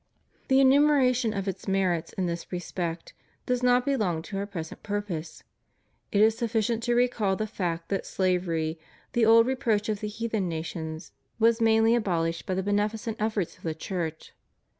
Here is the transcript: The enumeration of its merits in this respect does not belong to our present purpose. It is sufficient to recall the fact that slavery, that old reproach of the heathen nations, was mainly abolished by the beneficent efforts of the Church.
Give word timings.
The 0.47 0.59
enumeration 0.59 1.31
of 1.31 1.47
its 1.47 1.67
merits 1.67 2.11
in 2.13 2.25
this 2.25 2.51
respect 2.51 3.13
does 3.45 3.61
not 3.61 3.85
belong 3.85 4.23
to 4.23 4.37
our 4.39 4.47
present 4.47 4.81
purpose. 4.81 5.43
It 6.11 6.21
is 6.23 6.35
sufficient 6.35 6.81
to 6.85 6.95
recall 6.95 7.35
the 7.35 7.45
fact 7.45 7.89
that 7.89 8.07
slavery, 8.07 8.79
that 9.13 9.25
old 9.25 9.45
reproach 9.45 9.89
of 9.89 9.99
the 9.99 10.07
heathen 10.07 10.49
nations, 10.49 11.11
was 11.37 11.61
mainly 11.61 11.93
abolished 11.93 12.47
by 12.47 12.55
the 12.55 12.63
beneficent 12.63 13.17
efforts 13.21 13.57
of 13.57 13.61
the 13.63 13.75
Church. 13.75 14.33